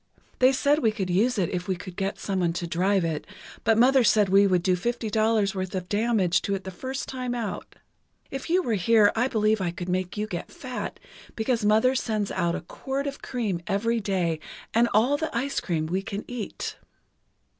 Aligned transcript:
They 0.39 0.51
said 0.51 0.79
we 0.79 0.91
could 0.91 1.11
use 1.11 1.37
it 1.37 1.49
if 1.51 1.67
we 1.67 1.75
could 1.75 1.95
get 1.95 2.17
someone 2.17 2.53
to 2.53 2.65
drive 2.65 3.05
it, 3.05 3.27
but 3.63 3.77
Mother 3.77 4.03
said 4.03 4.29
we 4.29 4.47
would 4.47 4.63
do 4.63 4.75
fifty 4.75 5.11
dollars 5.11 5.53
worth 5.53 5.75
of 5.75 5.87
damage 5.89 6.41
to 6.41 6.55
it 6.55 6.63
the 6.63 6.71
first 6.71 7.07
time 7.07 7.35
out. 7.35 7.75
If 8.31 8.49
you 8.49 8.63
were 8.63 8.73
here 8.73 9.11
I 9.15 9.27
believe 9.27 9.61
I 9.61 9.69
could 9.69 9.89
make 9.89 10.17
you 10.17 10.25
get 10.25 10.51
fat, 10.51 10.99
because 11.35 11.63
Mother 11.63 11.93
sends 11.93 12.31
out 12.31 12.55
a 12.55 12.61
quart 12.61 13.05
of 13.05 13.21
cream 13.21 13.61
every 13.67 13.99
day 13.99 14.39
and 14.73 14.89
all 14.91 15.17
the 15.17 15.29
ice 15.37 15.59
cream 15.59 15.85
we 15.85 16.01
can 16.01 16.25
eat! 16.27 16.77